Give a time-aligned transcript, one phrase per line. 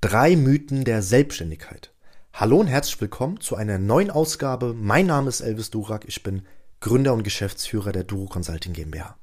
[0.00, 1.92] Drei Mythen der Selbstständigkeit.
[2.32, 4.72] Hallo und herzlich willkommen zu einer neuen Ausgabe.
[4.72, 6.04] Mein Name ist Elvis Durak.
[6.06, 6.46] Ich bin
[6.78, 9.16] Gründer und Geschäftsführer der Duro Consulting GmbH.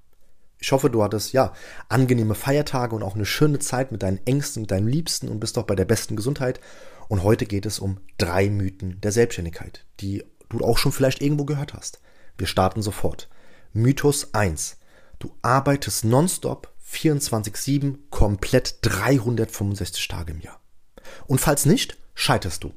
[0.60, 1.54] Ich hoffe, du hattest ja
[1.88, 5.58] angenehme Feiertage und auch eine schöne Zeit mit deinen Ängsten, mit deinem Liebsten und bist
[5.58, 6.60] auch bei der besten Gesundheit.
[7.08, 11.46] Und heute geht es um drei Mythen der Selbstständigkeit, die du auch schon vielleicht irgendwo
[11.46, 12.02] gehört hast.
[12.38, 13.30] Wir starten sofort.
[13.72, 14.76] Mythos 1.
[15.20, 20.60] Du arbeitest nonstop 24-7 komplett 365 Tage im Jahr.
[21.28, 22.74] Und falls nicht, scheiterst du.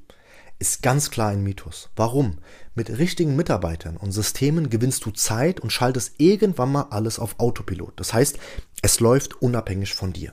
[0.61, 1.91] Ist ganz klar ein Mythos.
[1.95, 2.39] Warum?
[2.75, 7.93] Mit richtigen Mitarbeitern und Systemen gewinnst du Zeit und schaltest irgendwann mal alles auf Autopilot.
[7.95, 8.39] Das heißt,
[8.83, 10.33] es läuft unabhängig von dir.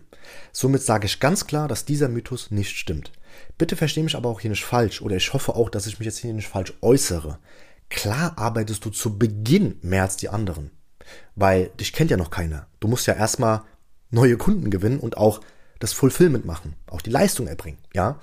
[0.52, 3.12] Somit sage ich ganz klar, dass dieser Mythos nicht stimmt.
[3.60, 6.08] Bitte verstehe mich aber auch hier nicht falsch oder ich hoffe auch, dass ich mich
[6.08, 7.38] jetzt hier nicht falsch äußere.
[7.90, 10.72] Klar arbeitest du zu Beginn mehr als die anderen.
[11.36, 12.68] Weil dich kennt ja noch keiner.
[12.80, 13.62] Du musst ja erstmal
[14.10, 15.42] neue Kunden gewinnen und auch
[15.80, 18.20] das Fulfillment machen, auch die Leistung erbringen, ja.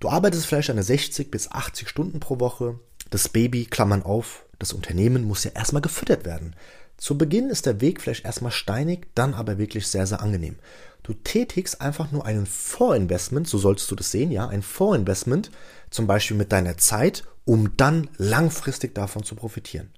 [0.00, 2.80] Du arbeitest vielleicht eine 60 bis 80 Stunden pro Woche.
[3.10, 6.56] Das Baby, Klammern auf, das Unternehmen muss ja erstmal gefüttert werden.
[6.96, 10.56] Zu Beginn ist der Weg vielleicht erstmal steinig, dann aber wirklich sehr, sehr angenehm.
[11.02, 15.50] Du tätigst einfach nur einen Vorinvestment, so solltest du das sehen, ja, ein Vorinvestment,
[15.90, 19.90] zum Beispiel mit deiner Zeit, um dann langfristig davon zu profitieren.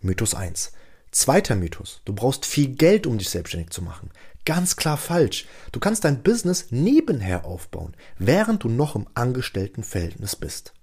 [0.00, 0.72] Mythos 1.
[1.14, 2.00] Zweiter Mythos.
[2.04, 4.10] Du brauchst viel Geld, um dich selbstständig zu machen.
[4.44, 5.46] Ganz klar falsch.
[5.70, 10.74] Du kannst dein Business nebenher aufbauen, während du noch im Angestelltenverhältnis bist.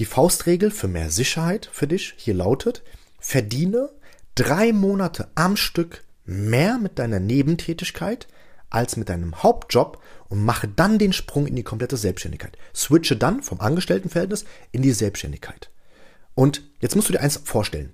[0.00, 2.82] Die Faustregel für mehr Sicherheit für dich hier lautet,
[3.20, 3.90] verdiene
[4.34, 8.26] drei Monate am Stück mehr mit deiner Nebentätigkeit
[8.68, 12.58] als mit deinem Hauptjob und mache dann den Sprung in die komplette Selbstständigkeit.
[12.74, 15.70] Switche dann vom Angestelltenverhältnis in die Selbstständigkeit.
[16.34, 17.92] Und jetzt musst du dir eins vorstellen.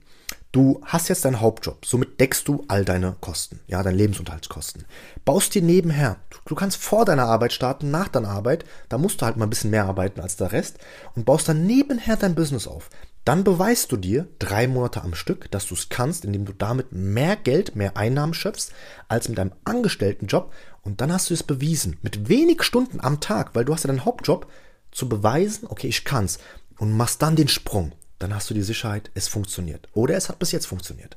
[0.51, 4.87] Du hast jetzt deinen Hauptjob, somit deckst du all deine Kosten, ja, deine Lebensunterhaltskosten.
[5.27, 6.17] Baust dir nebenher.
[6.47, 9.51] Du, kannst vor deiner Arbeit starten, nach deiner Arbeit, da musst du halt mal ein
[9.51, 10.79] bisschen mehr arbeiten als der Rest
[11.15, 12.89] und baust dann nebenher dein Business auf.
[13.27, 16.93] Dann beweist du dir drei Monate am Stück, dass du es kannst, indem du damit
[16.93, 18.73] mehr Geld, mehr Einnahmen schöpfst,
[19.07, 20.51] als mit deinem Angestelltenjob.
[20.81, 23.89] Und dann hast du es bewiesen, mit wenig Stunden am Tag, weil du hast ja
[23.89, 24.51] deinen Hauptjob,
[24.93, 26.39] zu beweisen, okay, ich kann's.
[26.79, 29.89] Und machst dann den Sprung dann hast du die Sicherheit, es funktioniert.
[29.93, 31.17] Oder es hat bis jetzt funktioniert.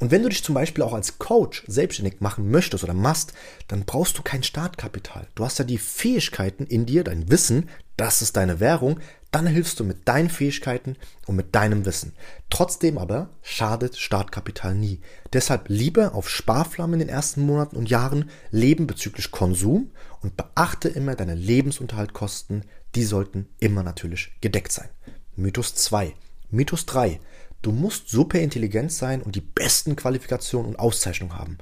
[0.00, 3.32] Und wenn du dich zum Beispiel auch als Coach selbstständig machen möchtest oder machst,
[3.68, 5.28] dann brauchst du kein Startkapital.
[5.34, 9.00] Du hast ja die Fähigkeiten in dir, dein Wissen, das ist deine Währung,
[9.30, 12.14] dann hilfst du mit deinen Fähigkeiten und mit deinem Wissen.
[12.48, 15.00] Trotzdem aber schadet Startkapital nie.
[15.32, 19.90] Deshalb lieber auf Sparflammen in den ersten Monaten und Jahren leben bezüglich Konsum
[20.22, 22.64] und beachte immer deine Lebensunterhaltkosten.
[22.94, 24.88] Die sollten immer natürlich gedeckt sein.
[25.36, 26.14] Mythos 2.
[26.50, 27.20] Mythos 3.
[27.60, 31.58] Du musst super intelligent sein und die besten Qualifikationen und Auszeichnungen haben.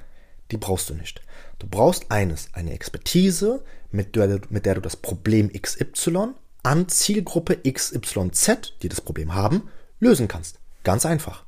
[0.51, 1.21] Die brauchst du nicht.
[1.59, 6.29] Du brauchst eines, eine Expertise, mit der, mit der du das Problem XY
[6.63, 10.59] an Zielgruppe XYZ, die das Problem haben, lösen kannst.
[10.83, 11.45] Ganz einfach.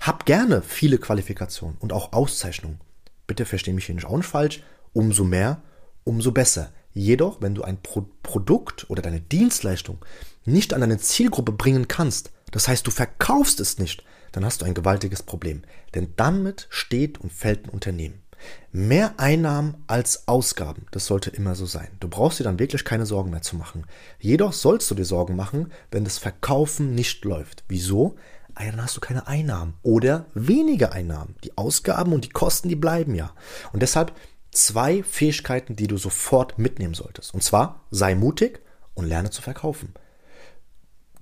[0.00, 2.80] Hab gerne viele Qualifikationen und auch Auszeichnungen.
[3.26, 4.62] Bitte versteh mich hier nicht auch nicht falsch.
[4.92, 5.62] Umso mehr,
[6.04, 6.72] umso besser.
[6.92, 10.04] Jedoch, wenn du ein Pro Produkt oder deine Dienstleistung
[10.44, 14.66] nicht an deine Zielgruppe bringen kannst, das heißt, du verkaufst es nicht, dann hast du
[14.66, 15.62] ein gewaltiges Problem.
[15.94, 18.22] Denn damit steht und fällt ein Unternehmen.
[18.70, 21.88] Mehr Einnahmen als Ausgaben, das sollte immer so sein.
[22.00, 23.86] Du brauchst dir dann wirklich keine Sorgen mehr zu machen.
[24.20, 27.64] Jedoch sollst du dir Sorgen machen, wenn das Verkaufen nicht läuft.
[27.68, 28.16] Wieso?
[28.54, 31.36] Ah dann hast du keine Einnahmen oder weniger Einnahmen.
[31.44, 33.34] Die Ausgaben und die Kosten, die bleiben ja.
[33.72, 34.12] Und deshalb
[34.50, 37.34] zwei Fähigkeiten, die du sofort mitnehmen solltest.
[37.34, 38.60] Und zwar sei mutig
[38.94, 39.94] und lerne zu verkaufen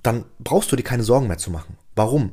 [0.04, 1.76] dann brauchst du dir keine Sorgen mehr zu machen.
[1.97, 2.32] Warum?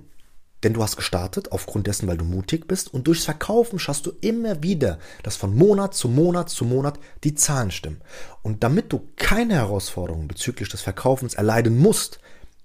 [0.63, 4.11] Denn du hast gestartet aufgrund dessen, weil du mutig bist und durchs Verkaufen schaffst du
[4.21, 8.01] immer wieder, dass von Monat zu Monat zu Monat die Zahlen stimmen.
[8.43, 12.19] Und damit du keine Herausforderungen bezüglich des Verkaufens erleiden musst,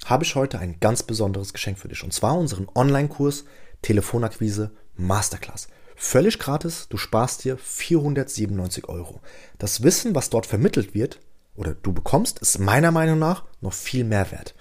[0.04, 2.04] habe ich heute ein ganz besonderes Geschenk für dich.
[2.04, 3.44] Und zwar unseren Online-Kurs
[3.80, 5.68] Telefonakquise Masterclass.
[5.94, 9.20] Völlig gratis, du sparst dir 497 Euro.
[9.56, 11.20] Das Wissen, was dort vermittelt wird,
[11.54, 14.54] oder du bekommst, ist meiner Meinung nach noch viel mehr wert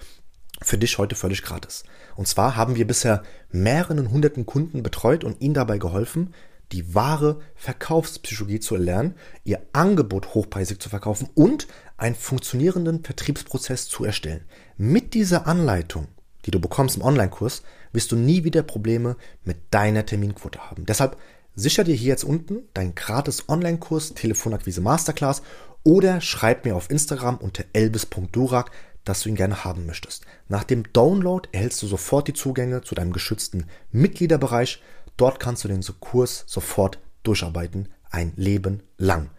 [0.62, 1.84] für dich heute völlig gratis.
[2.16, 6.34] Und zwar haben wir bisher mehreren hunderten Kunden betreut und ihnen dabei geholfen,
[6.72, 9.14] die wahre Verkaufspsychologie zu erlernen,
[9.44, 14.44] ihr Angebot hochpreisig zu verkaufen und einen funktionierenden Vertriebsprozess zu erstellen.
[14.76, 16.08] Mit dieser Anleitung,
[16.44, 17.62] die du bekommst im Online-Kurs,
[17.92, 20.86] wirst du nie wieder Probleme mit deiner Terminquote haben.
[20.86, 21.16] Deshalb
[21.54, 25.42] sicher dir hier jetzt unten deinen gratis Online-Kurs Telefonakquise Masterclass
[25.84, 28.72] oder schreib mir auf Instagram unter elbis.durak,
[29.06, 30.26] dass du ihn gerne haben möchtest.
[30.48, 34.82] Nach dem Download erhältst du sofort die Zugänge zu deinem geschützten Mitgliederbereich.
[35.16, 39.30] Dort kannst du den Kurs sofort durcharbeiten, ein Leben lang.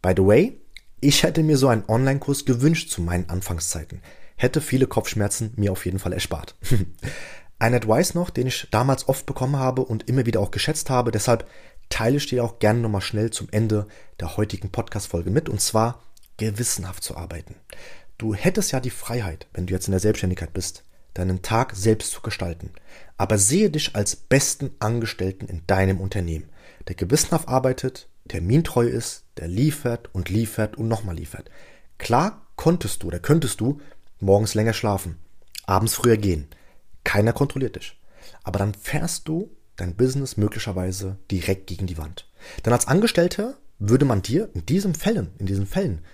[0.00, 0.60] By the way,
[1.00, 4.00] Ich hätte mir so einen Online-Kurs gewünscht zu meinen Anfangszeiten.
[4.36, 6.56] Hätte viele Kopfschmerzen mir auf jeden Fall erspart.
[7.58, 11.10] Ein Advice noch, den ich damals oft bekommen habe und immer wieder auch geschätzt habe,
[11.10, 11.46] deshalb
[11.90, 13.86] teile ich dir auch gerne nochmal schnell zum Ende
[14.18, 16.02] der heutigen Podcast-Folge mit, und zwar
[16.38, 17.54] gewissenhaft zu arbeiten.
[18.18, 20.84] Du hättest ja die Freiheit, wenn du jetzt in der Selbstständigkeit bist,
[21.14, 22.70] deinen Tag selbst zu gestalten.
[23.16, 26.48] Aber sehe dich als besten Angestellten in deinem Unternehmen,
[26.88, 31.50] der gewissenhaft arbeitet, termintreu ist, der liefert und liefert und nochmal liefert.
[31.98, 33.80] Klar konntest du oder könntest du
[34.20, 35.18] morgens länger schlafen,
[35.66, 36.48] abends früher gehen.
[37.04, 38.00] Keiner kontrolliert dich.
[38.42, 42.28] Aber dann fährst du dein Business möglicherweise direkt gegen die Wand.
[42.64, 46.04] Denn als Angestellter würde man dir in diesen Fällen, in diesen Fällen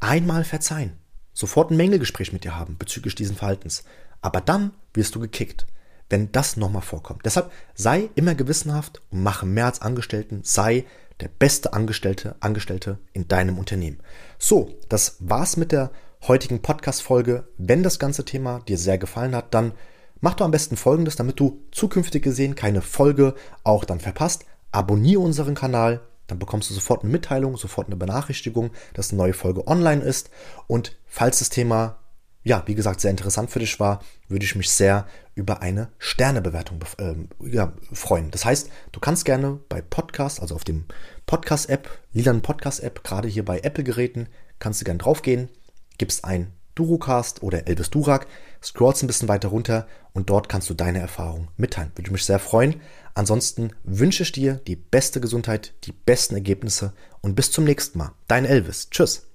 [0.00, 0.98] einmal verzeihen,
[1.32, 3.84] sofort ein Mängelgespräch mit dir haben bezüglich diesen Verhaltens.
[4.20, 5.66] Aber dann wirst du gekickt,
[6.08, 7.24] wenn das nochmal vorkommt.
[7.24, 10.84] Deshalb sei immer gewissenhaft und mache mehr als Angestellten, sei
[11.20, 14.00] der beste Angestellte, Angestellte in deinem Unternehmen.
[14.38, 15.90] So, das war's mit der
[16.26, 17.48] heutigen Podcast-Folge.
[17.58, 19.72] Wenn das ganze Thema dir sehr gefallen hat, dann
[20.20, 23.34] mach doch am besten folgendes, damit du zukünftig gesehen keine Folge
[23.64, 24.44] auch dann verpasst.
[24.70, 26.00] Abonniere unseren Kanal,
[26.32, 30.30] dann bekommst du sofort eine Mitteilung, sofort eine Benachrichtigung, dass eine neue Folge online ist.
[30.66, 31.98] Und falls das Thema,
[32.42, 36.80] ja, wie gesagt, sehr interessant für dich war, würde ich mich sehr über eine Sternebewertung
[36.96, 37.14] äh,
[37.46, 38.30] ja, freuen.
[38.30, 40.86] Das heißt, du kannst gerne bei Podcast, also auf dem
[41.26, 45.50] Podcast-App, lilanen Podcast-App, gerade hier bei Apple-Geräten, kannst du gerne draufgehen,
[45.98, 48.26] gibst ein Durocast oder Elvis Durak,
[48.62, 51.92] scrollst ein bisschen weiter runter und dort kannst du deine Erfahrung mitteilen.
[51.94, 52.80] Würde mich sehr freuen.
[53.14, 58.12] Ansonsten wünsche ich dir die beste Gesundheit, die besten Ergebnisse und bis zum nächsten Mal.
[58.28, 58.88] Dein Elvis.
[58.90, 59.31] Tschüss.